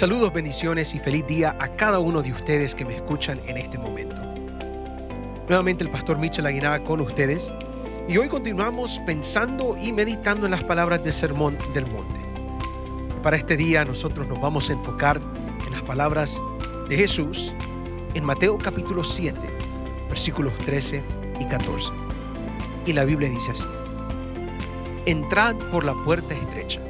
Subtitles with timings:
[0.00, 3.76] Saludos, bendiciones y feliz día a cada uno de ustedes que me escuchan en este
[3.76, 4.16] momento.
[5.46, 7.52] Nuevamente el pastor Michel Aguinaga con ustedes
[8.08, 12.18] y hoy continuamos pensando y meditando en las palabras del Sermón del Monte.
[13.22, 15.20] Para este día nosotros nos vamos a enfocar
[15.66, 16.40] en las palabras
[16.88, 17.52] de Jesús
[18.14, 19.38] en Mateo capítulo 7,
[20.08, 21.02] versículos 13
[21.40, 21.92] y 14.
[22.86, 23.66] Y la Biblia dice así,
[25.04, 26.80] Entrad por la puerta estrecha,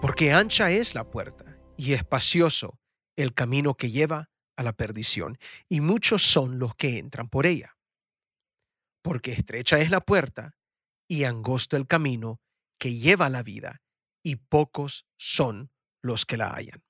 [0.00, 1.49] porque ancha es la puerta
[1.80, 2.78] y espacioso
[3.16, 7.78] el camino que lleva a la perdición, y muchos son los que entran por ella.
[9.02, 10.54] Porque estrecha es la puerta
[11.08, 12.38] y angosto el camino
[12.78, 13.80] que lleva a la vida,
[14.22, 15.70] y pocos son
[16.02, 16.84] los que la hallan.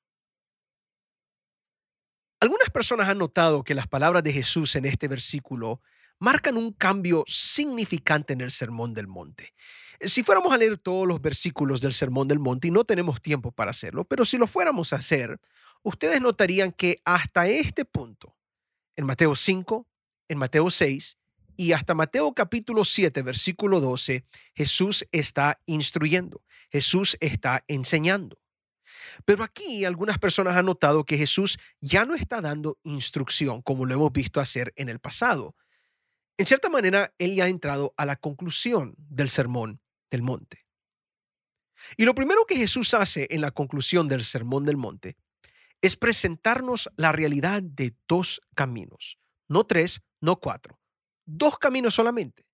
[2.41, 5.83] Algunas personas han notado que las palabras de Jesús en este versículo
[6.19, 9.55] marcan un cambio significante en el Sermón del Monte.
[10.03, 13.53] Si fuéramos a leer todos los versículos del Sermón del Monte, y no tenemos tiempo
[13.53, 15.39] para hacerlo, pero si lo fuéramos a hacer,
[15.83, 18.35] ustedes notarían que hasta este punto,
[18.97, 19.87] en Mateo 5,
[20.29, 21.19] en Mateo 6
[21.57, 28.41] y hasta Mateo capítulo 7, versículo 12, Jesús está instruyendo, Jesús está enseñando.
[29.27, 33.95] Pero aquí algunas personas han notado que Jesús ya no está dando instrucción como lo
[33.95, 35.55] hemos visto hacer en el pasado.
[36.39, 39.79] En cierta manera, él ya ha entrado a la conclusión del sermón
[40.11, 40.67] del monte.
[41.97, 45.17] Y lo primero que Jesús hace en la conclusión del sermón del monte
[45.81, 50.79] es presentarnos la realidad de dos caminos, no tres, no cuatro,
[51.25, 52.45] dos caminos solamente.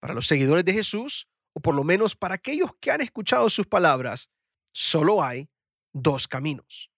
[0.00, 3.66] Para los seguidores de Jesús, o por lo menos para aquellos que han escuchado sus
[3.66, 4.30] palabras,
[4.72, 5.48] solo hay
[5.92, 6.90] dos caminos.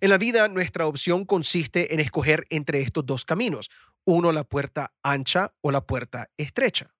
[0.00, 3.70] En la vida, nuestra opción consiste en escoger entre estos dos caminos,
[4.04, 6.94] uno la puerta ancha o la puerta estrecha,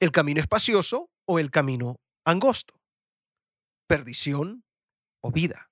[0.00, 2.80] el camino espacioso o el camino angosto,
[3.86, 4.64] perdición
[5.20, 5.70] o vida.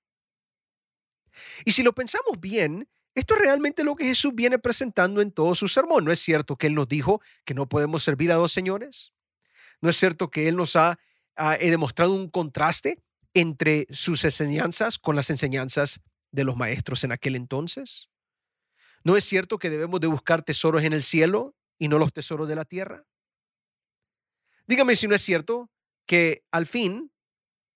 [1.65, 5.55] Y si lo pensamos bien, esto es realmente lo que Jesús viene presentando en todo
[5.55, 6.05] su sermón.
[6.05, 9.13] ¿No es cierto que Él nos dijo que no podemos servir a dos señores?
[9.81, 10.99] ¿No es cierto que Él nos ha,
[11.37, 13.03] ha demostrado un contraste
[13.35, 18.09] entre sus enseñanzas con las enseñanzas de los maestros en aquel entonces?
[19.05, 22.49] ¿No es cierto que debemos de buscar tesoros en el cielo y no los tesoros
[22.49, 23.05] de la tierra?
[24.67, 25.71] Dígame si no es cierto
[26.07, 27.13] que al fin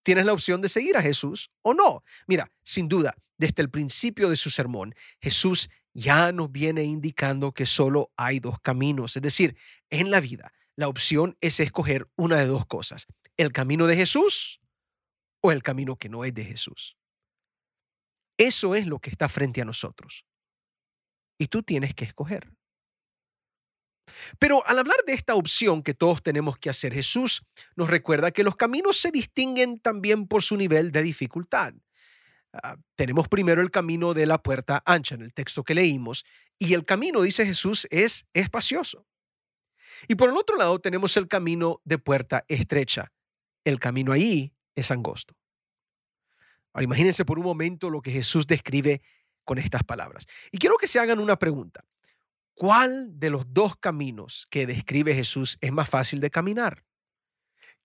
[0.03, 2.03] tienes la opción de seguir a Jesús o no.
[2.26, 7.66] Mira, sin duda, desde el principio de su sermón, Jesús ya nos viene indicando que
[7.66, 9.16] solo hay dos caminos.
[9.16, 9.56] Es decir,
[9.91, 13.06] en la vida, la opción es escoger una de dos cosas,
[13.37, 14.60] el camino de Jesús
[15.41, 16.97] o el camino que no es de Jesús.
[18.37, 20.25] Eso es lo que está frente a nosotros.
[21.38, 22.57] Y tú tienes que escoger.
[24.38, 27.42] Pero al hablar de esta opción que todos tenemos que hacer, Jesús
[27.76, 31.74] nos recuerda que los caminos se distinguen también por su nivel de dificultad.
[32.52, 36.24] Ah, tenemos primero el camino de la puerta ancha en el texto que leímos,
[36.58, 39.06] y el camino, dice Jesús, es espacioso.
[40.08, 43.12] Y por el otro lado tenemos el camino de puerta estrecha.
[43.64, 45.34] El camino ahí es angosto.
[46.72, 49.02] Ahora imagínense por un momento lo que Jesús describe
[49.44, 50.26] con estas palabras.
[50.52, 51.84] Y quiero que se hagan una pregunta.
[52.58, 56.84] ¿Cuál de los dos caminos que describe Jesús es más fácil de caminar?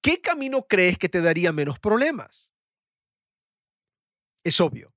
[0.01, 2.49] ¿Qué camino crees que te daría menos problemas?
[4.43, 4.91] Es obvio.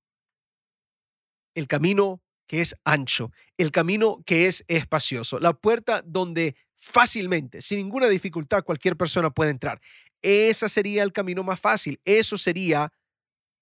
[1.54, 7.76] El camino que es ancho, el camino que es espacioso, la puerta donde fácilmente, sin
[7.76, 9.82] ninguna dificultad, cualquier persona puede entrar.
[10.22, 12.94] Ese sería el camino más fácil, eso sería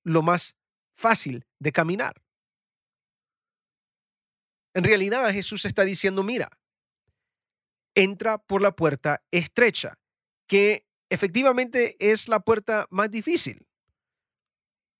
[0.04, 0.54] lo más
[0.94, 2.23] fácil de caminar.
[4.74, 6.50] En realidad Jesús está diciendo, mira,
[7.94, 9.98] entra por la puerta estrecha,
[10.48, 13.66] que efectivamente es la puerta más difícil.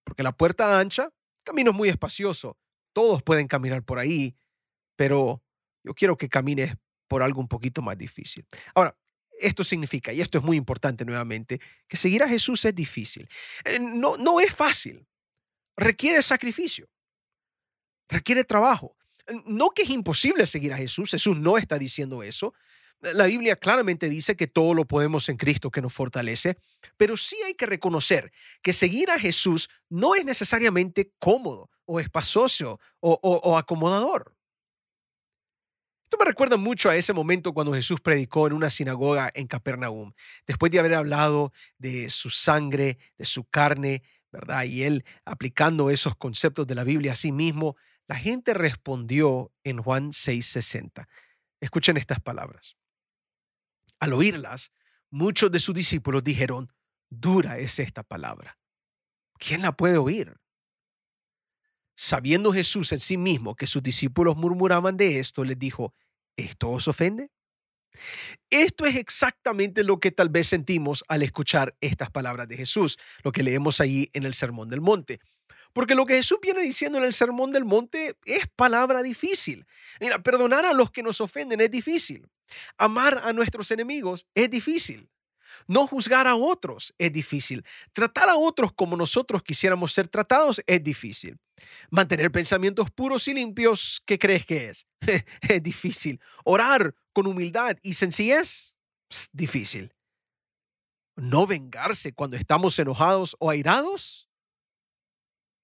[0.05, 1.11] Porque la puerta ancha,
[1.45, 2.57] camino es muy espacioso,
[2.93, 4.37] todos pueden caminar por ahí,
[4.97, 5.43] pero
[5.83, 6.77] yo quiero que camines
[7.09, 8.47] por algo un poquito más difícil.
[8.75, 8.97] Ahora,
[9.41, 13.29] esto significa, y esto es muy importante nuevamente, que seguir a Jesús es difícil.
[13.65, 15.07] Eh, no, no es fácil.
[15.77, 16.89] Requiere sacrificio.
[18.09, 18.97] Requiere trabajo.
[19.47, 22.55] No que es imposible seguir a Jesús, Jesús no está diciendo eso.
[23.01, 26.57] La Biblia claramente dice que todo lo podemos en Cristo que nos fortalece,
[26.97, 28.33] pero sí hay que reconocer
[28.63, 34.35] que seguir a Jesús no es necesariamente cómodo o espacioso o, o acomodador.
[36.05, 40.13] Esto me recuerda mucho a ese momento cuando Jesús predicó en una sinagoga en Capernaum,
[40.47, 44.65] después de haber hablado de su sangre, de su carne, ¿verdad?
[44.65, 47.77] Y él aplicando esos conceptos de la Biblia a sí mismo,
[48.09, 51.09] la gente respondió en Juan 6:60.
[51.61, 52.77] Escuchen estas palabras.
[54.01, 54.73] Al oírlas,
[55.11, 56.73] muchos de sus discípulos dijeron,
[57.09, 58.59] dura es esta palabra.
[59.39, 60.35] ¿quién la puede oír?
[61.97, 65.95] Sabiendo Jesús en sí mismo que sus discípulos murmuraban de esto, les dijo,
[66.37, 67.31] ¿esto os ofende?
[68.51, 73.31] Esto es exactamente lo que tal vez sentimos al escuchar estas palabras de Jesús, lo
[73.31, 75.21] que leemos ahí en el Sermón del Monte.
[75.75, 79.67] Porque lo que Jesús viene diciendo en el Sermón del Monte es palabra difícil.
[80.01, 82.27] Mira, perdonar a los que nos ofenden es difícil.
[82.79, 85.11] Amar a nuestros enemigos es difícil.
[85.67, 87.65] No juzgar a otros es difícil.
[87.93, 91.39] Tratar a otros como nosotros quisiéramos ser tratados es difícil.
[91.91, 94.87] Mantener pensamientos puros y limpios, ¿qué crees que es?
[95.41, 96.21] es difícil.
[96.45, 98.77] Orar con humildad y sencillez,
[99.33, 99.93] difícil.
[101.17, 104.29] No vengarse cuando estamos enojados o airados,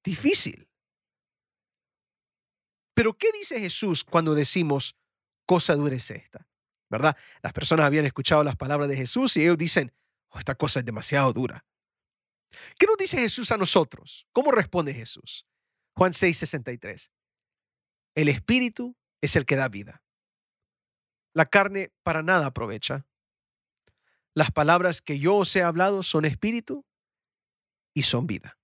[0.04, 0.68] difícil.
[2.94, 4.96] Pero ¿qué dice Jesús cuando decimos
[5.46, 6.50] cosa dura es esta?
[6.90, 7.16] ¿verdad?
[7.40, 9.94] Las personas habían escuchado las palabras de Jesús y ellos dicen,
[10.30, 11.64] oh, esta cosa es demasiado dura.
[12.78, 14.26] ¿Qué nos dice Jesús a nosotros?
[14.32, 15.46] ¿Cómo responde Jesús?
[15.96, 17.10] Juan 6, 63.
[18.16, 20.02] El espíritu es el que da vida.
[21.32, 23.06] La carne para nada aprovecha.
[24.34, 26.84] Las palabras que yo os he hablado son espíritu
[27.94, 28.58] y son vida.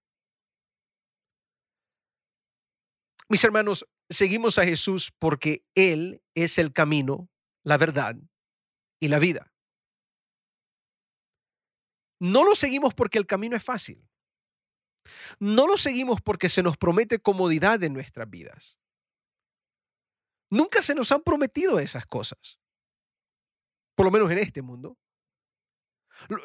[3.28, 7.28] Mis hermanos, seguimos a Jesús porque Él es el camino,
[7.64, 8.16] la verdad
[9.00, 9.52] y la vida.
[12.20, 14.08] No lo seguimos porque el camino es fácil.
[15.38, 18.78] No lo seguimos porque se nos promete comodidad en nuestras vidas.
[20.50, 22.60] Nunca se nos han prometido esas cosas,
[23.96, 24.96] por lo menos en este mundo.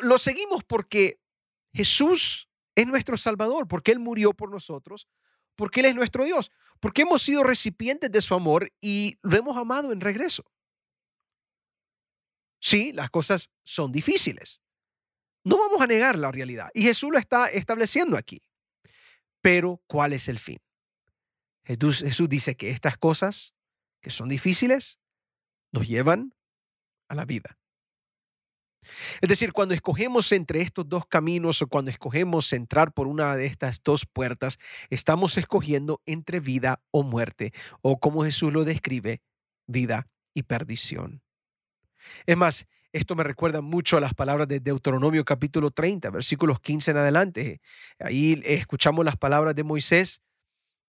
[0.02, 1.22] Lo seguimos porque
[1.74, 5.08] Jesús es nuestro Salvador, porque Él murió por nosotros,
[5.62, 6.50] porque Él es nuestro Dios,
[6.80, 10.44] porque hemos sido recipientes de su amor y lo hemos amado en regreso.
[12.60, 14.60] Sí, las cosas son difíciles.
[15.44, 16.72] No vamos a negar la realidad.
[16.74, 18.42] Y Jesús lo está estableciendo aquí.
[19.40, 20.58] Pero, ¿cuál es el fin?
[21.64, 23.54] Jesús, Jesús dice que estas cosas
[24.02, 24.98] que son difíciles
[25.72, 26.34] nos llevan
[27.08, 27.60] a la vida.
[29.22, 33.46] Es decir, cuando escogemos entre estos dos caminos o cuando escogemos entrar por una de
[33.46, 39.22] estas dos puertas, estamos escogiendo entre vida o muerte, o como Jesús lo describe,
[39.68, 41.22] vida y perdición.
[42.26, 46.92] Es más, esto me recuerda mucho a las palabras de Deuteronomio capítulo 30, versículos 15
[46.92, 47.62] en adelante.
[48.00, 50.22] Ahí escuchamos las palabras de Moisés,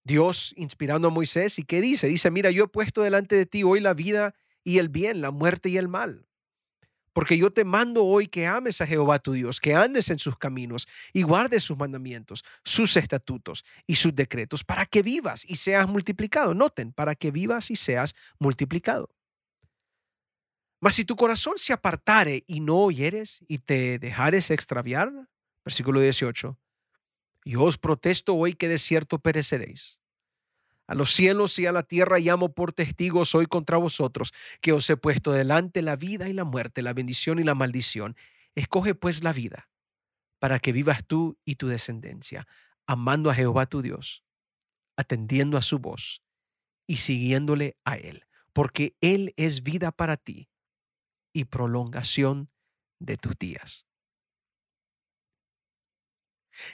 [0.04, 2.08] Dios inspirando a Moisés, ¿y qué dice?
[2.08, 4.34] Dice, mira, yo he puesto delante de ti hoy la vida
[4.64, 6.26] y el bien, la muerte y el mal.
[7.12, 10.36] Porque yo te mando hoy que ames a Jehová tu Dios, que andes en sus
[10.38, 15.86] caminos y guardes sus mandamientos, sus estatutos y sus decretos, para que vivas y seas
[15.86, 16.54] multiplicado.
[16.54, 19.10] Noten, para que vivas y seas multiplicado.
[20.80, 25.12] Mas si tu corazón se apartare y no oyeres y te dejares extraviar,
[25.64, 26.58] versículo 18,
[27.44, 30.01] yo os protesto hoy que de cierto pereceréis.
[30.86, 34.88] A los cielos y a la tierra llamo por testigos hoy contra vosotros, que os
[34.90, 38.16] he puesto delante la vida y la muerte, la bendición y la maldición.
[38.54, 39.70] Escoge pues la vida,
[40.38, 42.46] para que vivas tú y tu descendencia,
[42.86, 44.24] amando a Jehová tu Dios,
[44.96, 46.22] atendiendo a su voz
[46.86, 50.50] y siguiéndole a Él, porque Él es vida para ti
[51.32, 52.50] y prolongación
[52.98, 53.86] de tus días.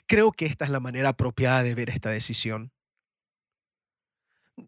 [0.07, 2.73] Creo que esta es la manera apropiada de ver esta decisión.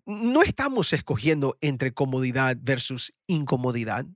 [0.07, 4.07] No estamos escogiendo entre comodidad versus incomodidad.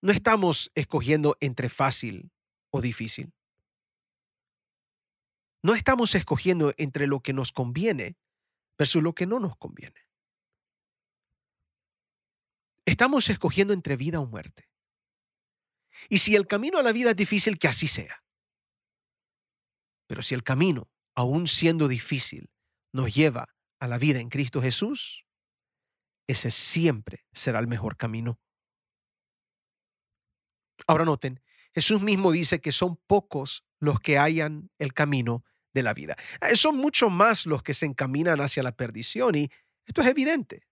[0.00, 2.30] No estamos escogiendo entre fácil
[2.70, 3.32] o difícil.
[5.62, 8.16] No estamos escogiendo entre lo que nos conviene
[8.78, 10.00] versus lo que no nos conviene.
[12.86, 14.68] Estamos escogiendo entre vida o muerte.
[16.08, 18.22] Y si el camino a la vida es difícil, que así sea.
[20.06, 22.50] Pero si el camino, aún siendo difícil,
[22.92, 25.24] nos lleva a la vida en Cristo Jesús,
[26.26, 28.38] ese siempre será el mejor camino.
[30.86, 31.40] Ahora noten,
[31.74, 35.44] Jesús mismo dice que son pocos los que hallan el camino
[35.74, 36.16] de la vida.
[36.40, 39.50] Eh, son mucho más los que se encaminan hacia la perdición y
[39.86, 40.66] esto es evidente.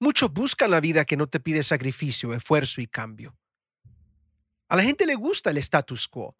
[0.00, 3.36] Muchos buscan la vida que no te pide sacrificio, esfuerzo y cambio.
[4.68, 6.34] A la gente le gusta el status quo.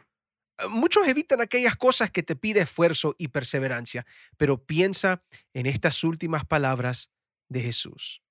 [0.59, 4.06] Eh, muchos evitan aquellas cosas que te pide esfuerzo y perseverancia,
[4.37, 5.23] pero piensa
[5.54, 7.11] en estas últimas palabras
[7.49, 8.23] de Jesús.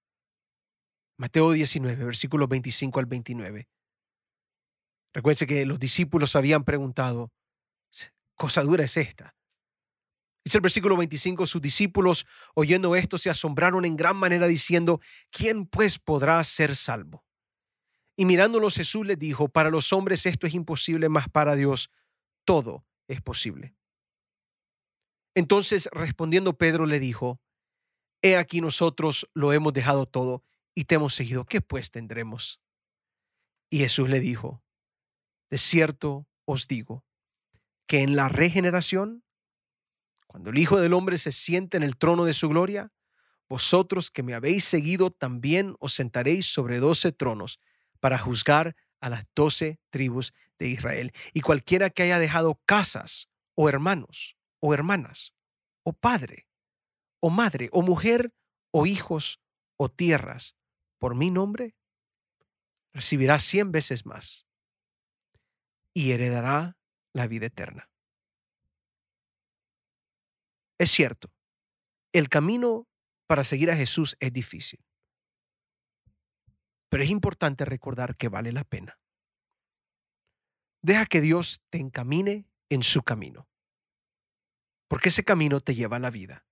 [1.17, 3.69] Mateo 19, versículos 25 al 29.
[5.13, 7.31] Recuerde que los discípulos habían preguntado,
[8.35, 9.35] cosa dura es esta.
[10.43, 12.25] Dice el versículo 25, sus discípulos
[12.55, 14.99] oyendo esto se asombraron en gran manera diciendo,
[15.29, 17.23] ¿quién pues podrá ser salvo?
[18.17, 21.91] Y mirándolos Jesús les dijo, para los hombres esto es imposible, mas para Dios
[22.45, 23.75] todo es posible.
[25.35, 27.41] Entonces respondiendo Pedro le dijo,
[28.21, 30.43] He aquí nosotros lo hemos dejado todo
[30.75, 32.61] y te hemos seguido, ¿qué pues tendremos?
[33.69, 34.63] Y Jesús le dijo,
[35.49, 37.05] De cierto os digo,
[37.87, 39.23] que en la regeneración,
[40.27, 42.91] cuando el Hijo del Hombre se siente en el trono de su gloria,
[43.49, 47.59] vosotros que me habéis seguido también os sentaréis sobre doce tronos
[47.99, 51.13] para juzgar a las doce tribus de Israel.
[51.33, 55.33] Y cualquiera que haya dejado casas o hermanos o hermanas
[55.83, 56.47] o padre
[57.21, 58.33] o madre, o mujer,
[58.73, 59.39] o hijos,
[59.77, 60.55] o tierras,
[60.99, 61.75] por mi nombre,
[62.93, 64.45] recibirá cien veces más
[65.93, 66.77] y heredará
[67.13, 67.89] la vida eterna.
[70.79, 71.31] Es cierto,
[72.11, 72.87] el camino
[73.27, 74.83] para seguir a Jesús es difícil,
[76.89, 78.99] pero es importante recordar que vale la pena.
[80.81, 83.47] Deja que Dios te encamine en su camino,
[84.87, 86.45] porque ese camino te lleva a la vida.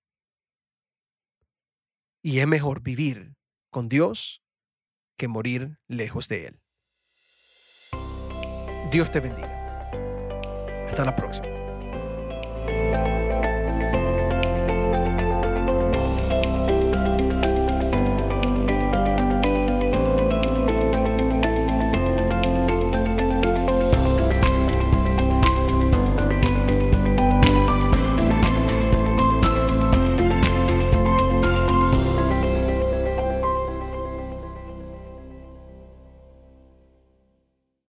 [2.21, 3.36] Y es mejor vivir
[3.69, 4.43] con Dios
[5.17, 6.62] que morir lejos de Él.
[8.91, 9.89] Dios te bendiga.
[10.89, 11.48] Hasta la próxima.